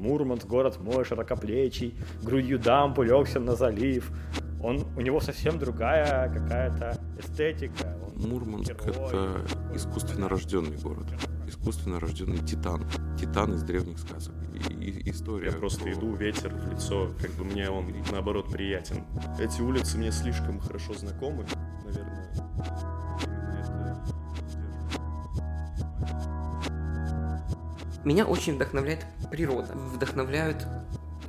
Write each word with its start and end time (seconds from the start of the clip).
Мурманск, 0.00 0.46
город 0.46 0.80
мой, 0.80 1.04
широкоплечий, 1.04 1.94
грудью 2.22 2.58
дамп 2.58 2.98
улегся 2.98 3.38
на 3.38 3.54
залив. 3.54 4.10
Он, 4.62 4.86
у 4.96 5.00
него 5.00 5.20
совсем 5.20 5.58
другая 5.58 6.32
какая-то 6.32 6.98
эстетика. 7.18 7.96
Он 8.06 8.30
Мурманск 8.30 8.70
это 8.70 9.44
искусственно 9.74 10.28
рожденный 10.28 10.76
город. 10.78 11.06
Искусственно 11.46 12.00
рожденный 12.00 12.38
титан. 12.38 12.86
Титан 13.18 13.54
из 13.54 13.62
древних 13.62 13.98
сказок. 13.98 14.34
И, 14.54 14.90
и 14.90 15.10
история. 15.10 15.50
Я 15.50 15.52
просто 15.52 15.82
про... 15.82 15.92
иду, 15.92 16.14
ветер 16.14 16.54
в 16.54 16.72
лицо, 16.72 17.10
как 17.20 17.30
бы 17.32 17.44
мне 17.44 17.68
он 17.68 17.86
наоборот 18.10 18.50
приятен. 18.50 19.04
Эти 19.38 19.60
улицы 19.60 19.98
мне 19.98 20.12
слишком 20.12 20.60
хорошо 20.60 20.94
знакомы, 20.94 21.44
наверное. 21.84 22.89
Меня 28.04 28.26
очень 28.26 28.54
вдохновляет 28.54 29.04
природа. 29.30 29.74
Вдохновляют 29.74 30.66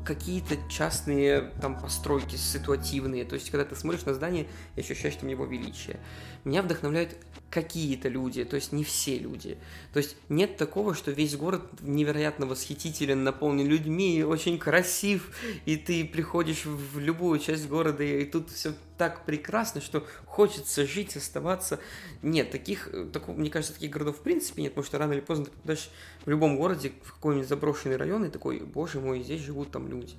какие-то 0.03 0.57
частные 0.70 1.52
там 1.62 1.79
постройки 1.79 2.35
ситуативные. 2.35 3.25
То 3.25 3.35
есть, 3.35 3.49
когда 3.49 3.66
ты 3.66 3.75
смотришь 3.75 4.05
на 4.05 4.13
здание 4.13 4.48
и 4.76 4.81
ощущаешь 4.81 5.15
там 5.15 5.29
его 5.29 5.45
величие. 5.45 5.99
Меня 6.43 6.62
вдохновляют 6.62 7.15
какие-то 7.49 8.07
люди, 8.07 8.45
то 8.45 8.55
есть 8.55 8.71
не 8.71 8.84
все 8.84 9.20
люди. 9.20 9.57
То 9.93 9.99
есть 9.99 10.15
нет 10.29 10.57
такого, 10.57 10.95
что 10.95 11.12
весь 11.12 11.35
город 11.35 11.63
невероятно 11.81 12.45
восхитителен, 12.45 13.23
наполнен 13.23 13.67
людьми, 13.67 14.23
очень 14.23 14.57
красив, 14.57 15.35
и 15.65 15.76
ты 15.76 16.05
приходишь 16.05 16.65
в 16.65 16.98
любую 16.98 17.40
часть 17.40 17.67
города, 17.67 18.03
и 18.03 18.23
тут 18.23 18.49
все 18.49 18.73
так 19.01 19.25
прекрасно, 19.25 19.81
что 19.81 20.05
хочется 20.27 20.85
жить, 20.85 21.17
оставаться. 21.17 21.79
Нет, 22.21 22.51
таких, 22.51 22.87
такого, 23.11 23.35
мне 23.35 23.49
кажется, 23.49 23.73
таких 23.73 23.89
городов 23.89 24.19
в 24.19 24.21
принципе 24.21 24.62
нет, 24.62 24.73
потому 24.73 24.85
что 24.85 24.99
рано 24.99 25.13
или 25.13 25.21
поздно 25.21 25.45
ты 25.45 25.51
попадаешь 25.53 25.89
в 26.23 26.29
любом 26.29 26.55
городе, 26.55 26.91
в 27.03 27.13
какой-нибудь 27.15 27.49
заброшенный 27.49 27.98
район, 27.98 28.26
и 28.26 28.29
такой, 28.29 28.59
боже 28.59 28.99
мой, 28.99 29.23
здесь 29.23 29.41
живут 29.41 29.71
там 29.71 29.87
люди. 29.87 30.13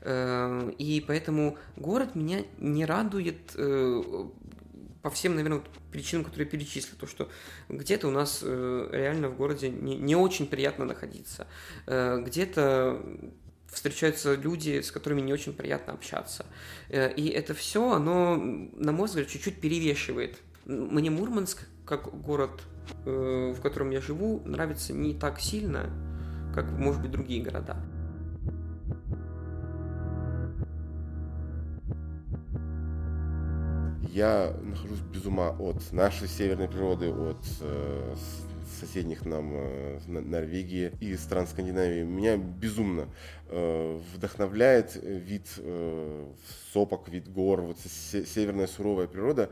Эм, 0.00 0.70
и 0.70 1.00
поэтому 1.06 1.56
город 1.76 2.16
меня 2.16 2.42
не 2.58 2.84
радует 2.84 3.52
э, 3.54 4.02
по 5.02 5.10
всем, 5.10 5.36
наверное, 5.36 5.62
причинам, 5.92 6.24
которые 6.24 6.48
перечислил, 6.48 6.96
то, 6.98 7.06
что 7.06 7.28
где-то 7.68 8.08
у 8.08 8.10
нас 8.10 8.40
э, 8.42 8.88
реально 8.90 9.28
в 9.28 9.36
городе 9.36 9.68
не, 9.68 9.94
не 9.94 10.16
очень 10.16 10.48
приятно 10.48 10.84
находиться, 10.84 11.46
э, 11.86 12.20
где-то 12.26 13.00
встречаются 13.70 14.34
люди, 14.34 14.80
с 14.80 14.90
которыми 14.90 15.20
не 15.20 15.32
очень 15.32 15.52
приятно 15.52 15.92
общаться. 15.92 16.46
Э, 16.88 17.12
и 17.12 17.28
это 17.28 17.54
все, 17.54 17.92
оно, 17.92 18.36
на 18.36 18.92
мой 18.92 19.06
взгляд, 19.08 19.28
чуть-чуть 19.28 19.60
перевешивает. 19.60 20.38
Мне 20.64 21.10
Мурманск, 21.10 21.66
как 21.84 22.20
город, 22.20 22.62
э, 23.04 23.54
в 23.56 23.60
котором 23.60 23.90
я 23.90 24.00
живу, 24.00 24.42
нравится 24.44 24.92
не 24.92 25.14
так 25.14 25.40
сильно, 25.40 25.90
как, 26.54 26.70
может 26.70 27.02
быть, 27.02 27.10
другие 27.10 27.42
города. 27.42 27.76
я 34.16 34.56
нахожусь 34.62 35.00
без 35.12 35.26
ума 35.26 35.50
от 35.50 35.92
нашей 35.92 36.26
северной 36.26 36.68
природы, 36.68 37.12
от 37.12 37.44
э, 37.60 38.14
соседних 38.80 39.24
нам 39.24 39.50
э, 39.54 39.98
Норвегии 40.06 40.92
и 41.00 41.16
стран 41.16 41.46
Скандинавии. 41.46 42.02
Меня 42.02 42.36
безумно 42.36 43.08
э, 43.48 44.00
вдохновляет 44.14 45.00
вид 45.02 45.46
э, 45.58 46.26
сопок, 46.72 47.08
вид 47.08 47.28
гор, 47.28 47.62
вот 47.62 47.78
северная 47.78 48.66
суровая 48.66 49.06
природа. 49.06 49.50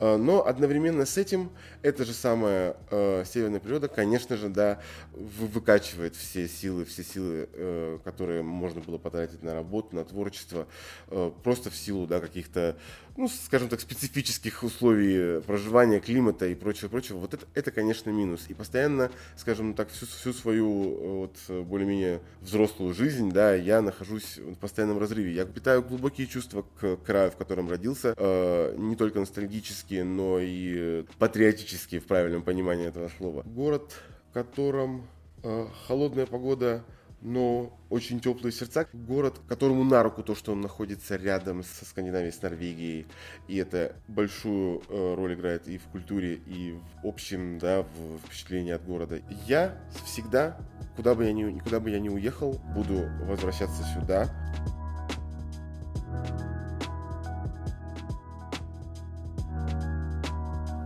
Но 0.00 0.44
одновременно 0.44 1.06
с 1.06 1.16
этим 1.16 1.50
эта 1.82 2.04
же 2.04 2.12
самая 2.12 2.76
э, 2.90 3.24
северная 3.26 3.60
природа, 3.60 3.86
конечно 3.86 4.36
же, 4.36 4.48
да, 4.48 4.80
выкачивает 5.12 6.16
все 6.16 6.48
силы, 6.48 6.84
все 6.84 7.04
силы, 7.04 7.48
э, 7.52 7.98
которые 8.02 8.42
можно 8.42 8.80
было 8.80 8.98
потратить 8.98 9.44
на 9.44 9.54
работу, 9.54 9.94
на 9.94 10.04
творчество, 10.04 10.66
э, 11.08 11.30
просто 11.44 11.70
в 11.70 11.76
силу 11.76 12.08
да, 12.08 12.18
каких-то, 12.18 12.76
ну, 13.16 13.28
скажем 13.28 13.68
так, 13.68 13.80
специфических 13.80 14.62
условий 14.62 15.40
проживания, 15.42 16.00
климата 16.00 16.46
и 16.46 16.54
прочего, 16.54 16.88
прочего. 16.88 17.18
Вот 17.18 17.34
это, 17.34 17.46
это 17.54 17.70
конечно, 17.70 18.10
минус. 18.10 18.46
И 18.48 18.54
постоянно, 18.54 19.10
скажем 19.36 19.74
так, 19.74 19.90
всю, 19.90 20.06
всю 20.06 20.32
свою 20.32 20.68
э, 20.68 21.28
вот, 21.48 21.66
более-менее 21.66 22.20
взрослую 22.40 22.92
жизнь, 22.94 23.30
да, 23.30 23.54
я 23.54 23.82
нахожусь 23.82 24.38
в 24.38 24.56
постоянном 24.56 24.98
разрыве. 24.98 25.32
Я 25.32 25.44
питаю 25.44 25.82
глубокие 25.82 26.26
чувства 26.26 26.64
к 26.80 26.96
краю, 26.98 27.30
в 27.30 27.36
котором 27.36 27.70
родился, 27.70 28.14
э, 28.16 28.74
не 28.76 28.96
только 28.96 29.20
ностальгические, 29.20 30.04
но 30.04 30.38
и 30.40 31.04
патриотические 31.18 32.00
в 32.00 32.06
правильном 32.06 32.42
понимании 32.42 32.86
этого 32.86 33.10
слова. 33.16 33.42
Город, 33.44 33.92
в 34.30 34.34
котором 34.34 35.06
э, 35.42 35.66
холодная 35.86 36.26
погода 36.26 36.84
но 37.24 37.72
очень 37.88 38.20
теплые 38.20 38.52
сердца. 38.52 38.86
Город, 38.92 39.40
которому 39.48 39.82
на 39.82 40.02
руку 40.02 40.22
то, 40.22 40.34
что 40.36 40.52
он 40.52 40.60
находится 40.60 41.16
рядом 41.16 41.64
со 41.64 41.84
Скандинавией, 41.84 42.32
с 42.32 42.42
Норвегией, 42.42 43.06
и 43.48 43.56
это 43.56 43.96
большую 44.06 44.82
э, 44.88 45.14
роль 45.14 45.34
играет 45.34 45.66
и 45.66 45.78
в 45.78 45.84
культуре, 45.84 46.34
и 46.34 46.78
в 47.02 47.06
общем, 47.06 47.58
да, 47.58 47.82
в 47.82 48.18
впечатлении 48.26 48.72
от 48.72 48.84
города. 48.84 49.20
Я 49.46 49.74
всегда, 50.04 50.58
куда 50.96 51.14
бы 51.14 51.24
я 51.24 51.32
ни, 51.32 51.58
куда 51.58 51.80
бы 51.80 51.90
я 51.90 51.98
ни 51.98 52.10
уехал, 52.10 52.60
буду 52.74 53.08
возвращаться 53.22 53.82
сюда. 53.94 54.30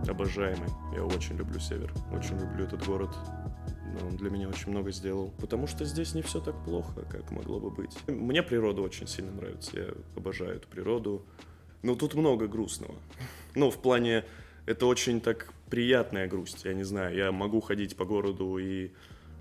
Обожаемый. 0.07 0.69
Я 0.95 1.03
очень 1.03 1.35
люблю 1.35 1.59
север. 1.59 1.93
Очень 2.11 2.39
люблю 2.39 2.65
этот 2.65 2.83
город 2.85 3.15
он 4.03 4.15
для 4.17 4.29
меня 4.29 4.49
очень 4.49 4.71
много 4.71 4.91
сделал. 4.91 5.31
Потому 5.39 5.67
что 5.67 5.85
здесь 5.85 6.13
не 6.15 6.21
все 6.21 6.39
так 6.39 6.55
плохо, 6.63 7.05
как 7.09 7.31
могло 7.31 7.59
бы 7.59 7.69
быть. 7.69 7.97
Мне 8.07 8.43
природа 8.43 8.81
очень 8.81 9.07
сильно 9.07 9.31
нравится. 9.31 9.79
Я 9.79 9.87
обожаю 10.15 10.55
эту 10.55 10.67
природу. 10.67 11.25
Но 11.81 11.95
тут 11.95 12.13
много 12.13 12.47
грустного. 12.47 12.95
Ну, 13.55 13.71
в 13.71 13.81
плане, 13.81 14.25
это 14.65 14.85
очень 14.85 15.21
так 15.21 15.53
приятная 15.69 16.27
грусть. 16.27 16.65
Я 16.65 16.73
не 16.73 16.83
знаю, 16.83 17.15
я 17.15 17.31
могу 17.31 17.61
ходить 17.61 17.95
по 17.95 18.05
городу 18.05 18.57
и 18.57 18.91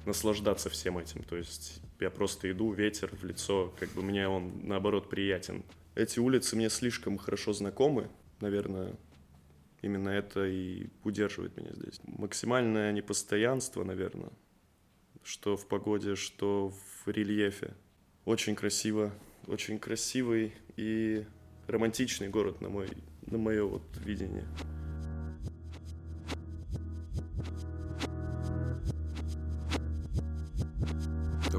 наслаждаться 0.06 0.70
всем 0.70 0.98
этим. 0.98 1.22
То 1.22 1.36
есть 1.36 1.80
я 2.00 2.10
просто 2.10 2.50
иду, 2.50 2.72
ветер 2.72 3.10
в 3.14 3.24
лицо, 3.24 3.72
как 3.78 3.90
бы 3.90 4.02
мне 4.02 4.28
он, 4.28 4.52
наоборот, 4.62 5.10
приятен. 5.10 5.64
Эти 5.94 6.20
улицы 6.20 6.56
мне 6.56 6.70
слишком 6.70 7.18
хорошо 7.18 7.52
знакомы, 7.52 8.08
наверное, 8.40 8.94
именно 9.82 10.08
это 10.08 10.46
и 10.46 10.88
удерживает 11.04 11.56
меня 11.56 11.70
здесь. 11.74 12.00
Максимальное 12.04 12.92
непостоянство, 12.92 13.84
наверное, 13.84 14.30
что 15.22 15.56
в 15.56 15.66
погоде, 15.66 16.14
что 16.14 16.70
в 16.70 17.08
рельефе. 17.08 17.74
Очень 18.24 18.54
красиво, 18.54 19.12
очень 19.46 19.78
красивый 19.78 20.52
и 20.76 21.24
романтичный 21.66 22.28
город 22.28 22.60
на, 22.60 22.68
мой, 22.68 22.88
на 23.26 23.38
мое 23.38 23.64
вот 23.64 23.82
видение. 24.04 24.44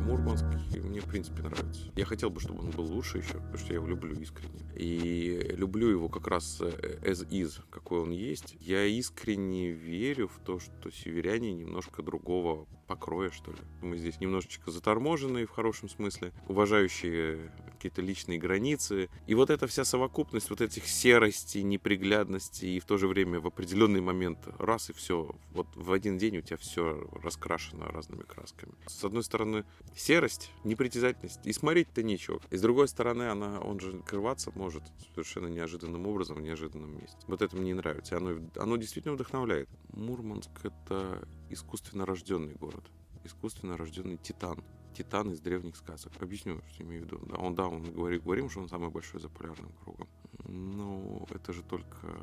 Мурманск 0.10 0.46
мне, 0.90 1.02
в 1.02 1.06
принципе, 1.06 1.44
нравится. 1.44 1.92
Я 1.96 2.04
хотел 2.04 2.32
бы, 2.32 2.42
чтобы 2.42 2.62
он 2.62 2.72
был 2.72 2.84
лучше 2.86 3.20
еще, 3.20 3.34
потому 3.34 3.58
что 3.58 3.68
я 3.68 3.76
его 3.76 3.86
люблю 3.86 4.20
искренне. 4.20 4.60
И 4.76 5.54
люблю 5.56 5.88
его 5.88 6.10
как 6.10 6.28
раз 6.28 6.58
э, 6.62 7.00
as 7.04 7.30
is, 7.30 7.62
какой 7.70 8.00
он 8.00 8.10
есть. 8.10 8.58
Я 8.60 8.86
искренне 8.86 9.70
верю 9.70 10.28
в 10.28 10.40
то, 10.44 10.60
что 10.60 10.90
северяне 10.90 11.54
немножко 11.54 12.02
другого 12.02 12.66
покроя, 12.88 13.30
что 13.30 13.52
ли. 13.52 13.60
Мы 13.82 14.00
здесь 14.00 14.20
немножечко 14.20 14.72
заторможенные 14.72 15.46
в 15.46 15.52
хорошем 15.52 15.90
смысле, 15.90 16.34
уважающие 16.48 17.52
какие-то 17.80 18.02
личные 18.02 18.38
границы. 18.38 19.10
И 19.26 19.34
вот 19.36 19.50
эта 19.50 19.66
вся 19.66 19.86
совокупность 19.86 20.50
вот 20.50 20.60
этих 20.60 20.86
серостей, 20.86 21.64
неприглядности 21.64 22.66
и 22.66 22.80
в 22.80 22.86
то 22.86 22.98
же 22.98 23.08
время 23.08 23.40
в 23.40 23.48
определенный 23.48 24.02
момент 24.02 24.40
раз 24.60 24.90
и 24.90 24.94
все. 24.94 25.34
Вот 25.52 25.68
в 25.76 25.94
один 25.94 26.18
день 26.18 26.38
у 26.38 26.42
тебя 26.42 26.58
все 26.58 27.10
раскрашено 27.24 27.86
разными 27.88 28.24
красками. 28.24 28.74
С 28.86 29.04
одной 29.04 29.24
стороны, 29.24 29.64
серость, 29.96 30.52
непритязательность. 30.66 31.40
И 31.46 31.54
смотреть-то 31.54 32.04
нечего. 32.04 32.42
И 32.52 32.58
с 32.58 32.62
другой 32.62 32.90
стороны, 32.90 33.24
она, 33.24 33.62
он 33.62 33.80
же 33.80 34.00
крываться 34.06 34.52
может 34.56 34.84
совершенно 35.14 35.48
неожиданным 35.48 36.06
образом 36.06 36.38
в 36.38 36.42
неожиданном 36.42 37.00
месте. 37.00 37.18
Вот 37.28 37.42
это 37.42 37.56
мне 37.56 37.74
нравится. 37.74 38.18
Оно, 38.18 38.40
оно 38.58 38.76
действительно 38.76 39.14
вдохновляет. 39.14 39.70
Мурманск— 39.94 40.52
это 40.64 41.26
искусственно 41.50 42.06
рожденный 42.06 42.56
город. 42.56 42.84
Искусственно 43.24 43.78
рожденный 43.78 44.18
титан. 44.18 44.64
Титан 45.00 45.32
из 45.32 45.40
древних 45.40 45.78
сказок. 45.78 46.12
Объясню, 46.20 46.62
что 46.74 46.84
имею 46.84 47.04
в 47.04 47.06
виду. 47.06 47.20
Да, 47.30 47.38
он, 47.38 47.56
да, 47.56 47.68
он 47.68 47.84
говорит, 47.84 48.22
говорим, 48.22 48.50
что 48.50 48.60
он 48.60 48.68
самый 48.68 48.90
большой 48.90 49.22
за 49.22 49.30
полярным 49.30 49.72
кругом. 49.82 50.10
Но 50.44 51.26
это 51.30 51.54
же 51.54 51.64
только 51.64 52.14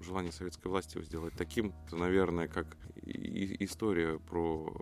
желание 0.00 0.32
советской 0.32 0.66
власти 0.66 0.96
его 0.96 1.04
сделать 1.04 1.34
таким. 1.36 1.72
Это, 1.86 1.94
наверное, 1.96 2.48
как 2.48 2.76
и 3.04 3.64
история 3.64 4.18
про 4.18 4.74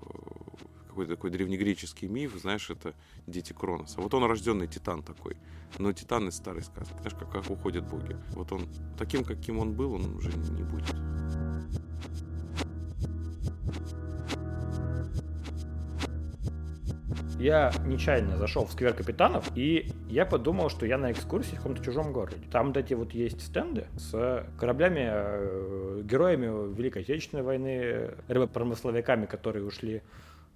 какой-то 0.88 1.16
такой 1.16 1.30
древнегреческий 1.30 2.08
миф, 2.08 2.34
знаешь, 2.40 2.70
это 2.70 2.94
дети 3.26 3.52
Кроноса. 3.52 4.00
Вот 4.00 4.14
он 4.14 4.24
рожденный 4.24 4.66
титан 4.66 5.02
такой, 5.02 5.36
но 5.78 5.92
титан 5.92 6.28
из 6.28 6.36
старой 6.36 6.62
сказки. 6.62 6.94
Знаешь, 6.94 7.14
как, 7.14 7.30
как 7.30 7.50
уходят 7.50 7.86
боги. 7.86 8.16
Вот 8.30 8.52
он 8.52 8.68
таким, 8.96 9.22
каким 9.22 9.58
он 9.58 9.74
был, 9.74 9.92
он 9.92 10.14
уже 10.14 10.32
не 10.32 10.62
будет. 10.62 10.94
Я 17.44 17.72
нечаянно 17.84 18.38
зашел 18.38 18.64
в 18.64 18.72
сквер 18.72 18.94
капитанов, 18.94 19.54
и 19.54 19.92
я 20.08 20.24
подумал, 20.24 20.70
что 20.70 20.86
я 20.86 20.96
на 20.96 21.12
экскурсии 21.12 21.56
в 21.56 21.58
каком-то 21.58 21.84
чужом 21.84 22.10
городе. 22.10 22.38
Там 22.50 22.68
вот 22.68 22.78
эти 22.78 22.94
вот 22.94 23.12
есть 23.12 23.42
стенды 23.42 23.84
с 23.98 24.46
кораблями, 24.58 25.10
э, 25.12 26.00
героями 26.04 26.74
Великой 26.74 27.02
Отечественной 27.02 27.42
войны, 27.42 28.12
рыбопромысловиками, 28.28 29.26
которые 29.26 29.66
ушли 29.66 30.00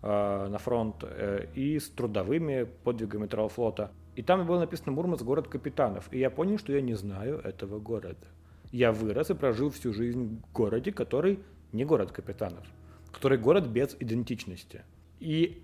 э, 0.00 0.49
на 0.49 0.56
фронт, 0.56 0.94
э, 1.02 1.49
и 1.55 1.79
с 1.79 1.90
трудовыми 1.90 2.67
подвигами 2.85 3.26
Тралфлота. 3.26 3.90
И 4.17 4.23
там 4.23 4.46
было 4.46 4.61
написано 4.61 4.93
«Мурманск– 4.93 5.23
город 5.26 5.46
капитанов». 5.46 6.08
И 6.11 6.19
я 6.19 6.31
понял, 6.31 6.56
что 6.56 6.73
я 6.73 6.81
не 6.81 6.94
знаю 6.94 7.38
этого 7.44 7.81
города. 7.81 8.29
Я 8.73 8.93
вырос 8.93 9.29
и 9.29 9.35
прожил 9.35 9.69
всю 9.69 9.93
жизнь 9.93 10.40
в 10.40 10.52
городе, 10.55 10.90
который 10.90 11.40
не 11.70 11.85
город 11.85 12.12
капитанов, 12.12 12.64
который 13.12 13.37
город 13.37 13.67
без 13.67 13.94
идентичности. 14.00 14.85
И 15.20 15.62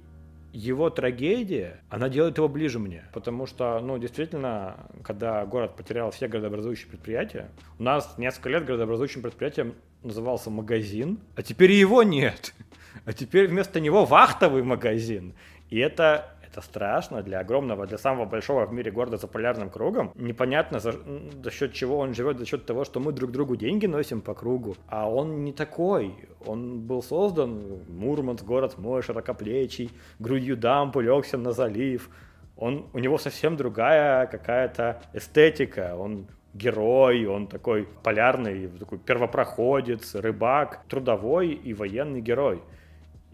его 0.55 0.89
трагедия, 0.89 1.81
она 1.91 2.09
делает 2.09 2.39
его 2.39 2.49
ближе 2.49 2.79
мне. 2.79 3.05
Потому 3.13 3.45
что, 3.45 3.81
ну, 3.81 3.99
действительно, 3.99 4.87
когда 5.03 5.45
город 5.45 5.75
потерял 5.75 6.13
все 6.13 6.29
городообразующие 6.29 6.87
предприятия, 6.89 7.51
у 7.81 7.83
нас 7.83 8.15
несколько 8.19 8.51
лет 8.51 8.65
городообразующим 8.65 9.21
предприятием 9.21 9.75
назывался 10.05 10.51
магазин, 10.51 11.19
а 11.35 11.43
теперь 11.43 11.73
его 11.73 12.03
нет. 12.03 12.55
А 13.07 13.13
теперь 13.13 13.49
вместо 13.49 13.81
него 13.81 14.07
вахтовый 14.07 14.63
магазин. 14.63 15.35
И 15.69 15.79
это 15.79 16.33
это 16.55 16.61
страшно 16.63 17.23
для 17.23 17.41
огромного, 17.41 17.87
для 17.87 17.99
самого 17.99 18.27
большого 18.27 18.65
в 18.67 18.73
мире 18.73 18.91
города 18.93 19.17
за 19.17 19.27
полярным 19.27 19.71
кругом. 19.71 20.13
Непонятно, 20.15 20.79
за, 20.79 20.95
за 21.43 21.51
счет 21.51 21.73
чего 21.73 21.99
он 21.99 22.15
живет, 22.15 22.39
за 22.39 22.47
счет 22.47 22.65
того, 22.65 22.85
что 22.85 23.01
мы 23.01 23.13
друг 23.13 23.33
другу 23.33 23.57
деньги 23.57 23.87
носим 23.87 24.21
по 24.21 24.35
кругу. 24.35 24.77
А 24.89 25.11
он 25.11 25.45
не 25.45 25.53
такой. 25.53 26.15
Он 26.47 26.81
был 26.81 27.03
создан, 27.03 27.81
Мурманск, 27.89 28.45
город 28.45 28.79
мой, 28.79 29.03
широкоплечий, 29.03 29.91
грудью 30.21 30.57
дамп 30.57 30.97
улегся 30.97 31.39
на 31.39 31.53
залив. 31.53 32.09
Он, 32.57 32.87
у 32.93 32.99
него 33.01 33.19
совсем 33.19 33.57
другая 33.57 34.27
какая-то 34.27 35.03
эстетика. 35.13 35.97
Он 35.99 36.27
герой, 36.55 37.27
он 37.27 37.49
такой 37.49 37.89
полярный, 38.05 38.69
такой 38.69 38.99
первопроходец, 38.99 40.15
рыбак, 40.15 40.83
трудовой 40.89 41.49
и 41.49 41.75
военный 41.75 42.21
герой. 42.21 42.63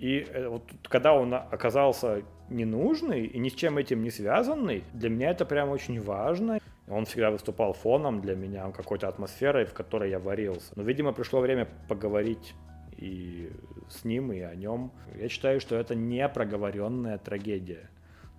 И 0.00 0.26
э, 0.32 0.48
вот 0.48 0.62
когда 0.88 1.12
он 1.12 1.34
оказался 1.34 2.22
ненужный 2.48 3.26
и 3.26 3.38
ни 3.38 3.50
с 3.50 3.54
чем 3.54 3.76
этим 3.76 4.02
не 4.02 4.10
связанный, 4.10 4.82
для 4.94 5.10
меня 5.10 5.30
это 5.30 5.44
прям 5.44 5.68
очень 5.68 6.00
важно. 6.00 6.58
Он 6.88 7.04
всегда 7.04 7.30
выступал 7.30 7.74
фоном 7.74 8.22
для 8.22 8.34
меня, 8.34 8.70
какой-то 8.72 9.08
атмосферой, 9.08 9.66
в 9.66 9.74
которой 9.74 10.10
я 10.10 10.18
варился. 10.18 10.72
Но, 10.74 10.82
видимо, 10.82 11.12
пришло 11.12 11.40
время 11.40 11.68
поговорить 11.86 12.54
и 12.96 13.52
с 13.90 14.04
ним, 14.04 14.32
и 14.32 14.40
о 14.40 14.54
нем. 14.54 14.90
Я 15.16 15.28
считаю, 15.28 15.60
что 15.60 15.76
это 15.76 15.94
не 15.94 16.26
проговоренная 16.30 17.18
трагедия. 17.18 17.90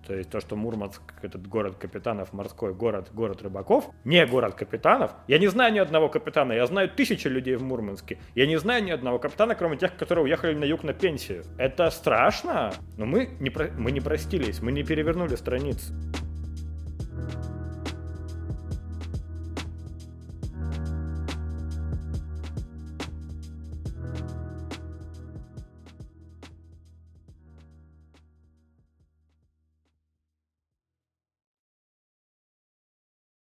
То 0.06 0.14
есть 0.14 0.30
то, 0.30 0.40
что 0.40 0.56
Мурманск, 0.56 1.02
этот 1.22 1.46
город 1.46 1.76
капитанов, 1.76 2.32
морской 2.32 2.74
город, 2.74 3.10
город 3.12 3.42
рыбаков, 3.42 3.90
не 4.04 4.26
город 4.26 4.54
капитанов. 4.54 5.12
Я 5.28 5.38
не 5.38 5.46
знаю 5.46 5.72
ни 5.72 5.78
одного 5.78 6.08
капитана, 6.08 6.52
я 6.52 6.66
знаю 6.66 6.88
тысячи 6.88 7.28
людей 7.28 7.56
в 7.56 7.62
Мурманске. 7.62 8.18
Я 8.34 8.46
не 8.46 8.58
знаю 8.58 8.82
ни 8.84 8.90
одного 8.90 9.18
капитана, 9.18 9.54
кроме 9.54 9.76
тех, 9.76 9.96
которые 9.96 10.24
уехали 10.24 10.54
на 10.54 10.64
юг 10.64 10.82
на 10.82 10.92
пенсию. 10.92 11.44
Это 11.58 11.90
страшно, 11.90 12.72
но 12.96 13.06
мы 13.06 13.30
не, 13.40 13.50
про... 13.50 13.68
мы 13.78 13.92
не 13.92 14.00
простились, 14.00 14.60
мы 14.60 14.72
не 14.72 14.82
перевернули 14.82 15.36
страницу. 15.36 15.92